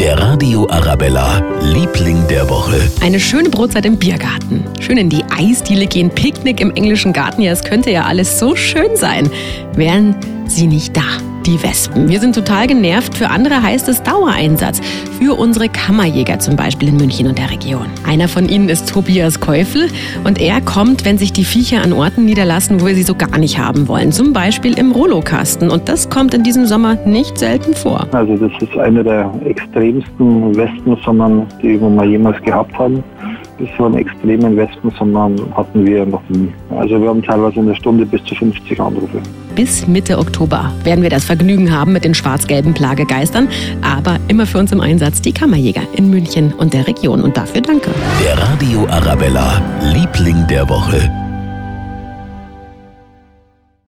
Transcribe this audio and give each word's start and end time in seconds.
Der 0.00 0.18
Radio 0.18 0.66
Arabella, 0.70 1.40
Liebling 1.60 2.26
der 2.26 2.48
Woche. 2.48 2.80
Eine 3.02 3.20
schöne 3.20 3.50
Brotzeit 3.50 3.84
im 3.84 3.98
Biergarten. 3.98 4.64
Schön 4.80 4.96
in 4.96 5.10
die 5.10 5.22
Eisdiele 5.24 5.86
gehen, 5.86 6.08
Picknick 6.08 6.62
im 6.62 6.74
englischen 6.74 7.12
Garten. 7.12 7.42
Ja, 7.42 7.52
es 7.52 7.62
könnte 7.62 7.90
ja 7.90 8.04
alles 8.04 8.38
so 8.38 8.56
schön 8.56 8.96
sein. 8.96 9.30
Wären 9.74 10.16
sie 10.46 10.68
nicht 10.68 10.96
da 10.96 11.02
die 11.46 11.62
Wespen. 11.62 12.08
Wir 12.08 12.20
sind 12.20 12.34
total 12.34 12.66
genervt. 12.66 13.16
Für 13.16 13.28
andere 13.30 13.62
heißt 13.62 13.88
es 13.88 14.02
Dauereinsatz. 14.02 14.80
Für 15.20 15.34
unsere 15.38 15.68
Kammerjäger 15.68 16.38
zum 16.38 16.56
Beispiel 16.56 16.88
in 16.88 16.96
München 16.96 17.26
und 17.26 17.38
der 17.38 17.50
Region. 17.50 17.86
Einer 18.06 18.28
von 18.28 18.48
ihnen 18.48 18.68
ist 18.68 18.88
Tobias 18.88 19.40
Käufel 19.40 19.88
und 20.24 20.40
er 20.40 20.60
kommt, 20.60 21.04
wenn 21.04 21.18
sich 21.18 21.32
die 21.32 21.44
Viecher 21.44 21.82
an 21.82 21.92
Orten 21.92 22.24
niederlassen, 22.24 22.80
wo 22.80 22.86
wir 22.86 22.94
sie 22.94 23.02
so 23.02 23.14
gar 23.14 23.38
nicht 23.38 23.58
haben 23.58 23.88
wollen. 23.88 24.12
Zum 24.12 24.32
Beispiel 24.32 24.78
im 24.78 24.92
Rollokasten. 24.92 25.70
Und 25.70 25.88
das 25.88 26.10
kommt 26.10 26.34
in 26.34 26.42
diesem 26.42 26.66
Sommer 26.66 26.96
nicht 27.06 27.38
selten 27.38 27.74
vor. 27.74 28.06
Also 28.12 28.36
das 28.36 28.52
ist 28.60 28.76
eine 28.78 29.02
der 29.02 29.32
extremsten 29.44 30.56
Wespensommern, 30.56 31.46
die 31.62 31.80
wir 31.80 32.04
jemals 32.04 32.40
gehabt 32.42 32.76
haben 32.78 33.02
so 33.76 33.84
einen 33.84 33.96
extremen 33.96 34.56
Westen, 34.56 34.90
sondern 34.98 35.36
hatten 35.54 35.86
wir 35.86 36.06
noch 36.06 36.22
nie. 36.28 36.52
Also 36.70 37.00
wir 37.00 37.08
haben 37.08 37.22
teilweise 37.22 37.60
in 37.60 37.66
der 37.66 37.74
Stunde 37.74 38.06
bis 38.06 38.22
zu 38.24 38.34
50 38.34 38.80
Anrufe. 38.80 39.20
Bis 39.54 39.86
Mitte 39.86 40.18
Oktober 40.18 40.72
werden 40.84 41.02
wir 41.02 41.10
das 41.10 41.24
Vergnügen 41.24 41.72
haben 41.72 41.92
mit 41.92 42.04
den 42.04 42.14
schwarz-gelben 42.14 42.74
Plagegeistern, 42.74 43.48
aber 43.82 44.18
immer 44.28 44.46
für 44.46 44.58
uns 44.58 44.72
im 44.72 44.80
Einsatz 44.80 45.20
die 45.20 45.32
Kammerjäger 45.32 45.82
in 45.96 46.10
München 46.10 46.52
und 46.54 46.72
der 46.72 46.86
Region 46.86 47.22
und 47.22 47.36
dafür 47.36 47.60
danke. 47.60 47.90
Der 48.24 48.38
Radio 48.38 48.86
Arabella, 48.86 49.60
Liebling 49.92 50.46
der 50.48 50.68
Woche. 50.68 51.19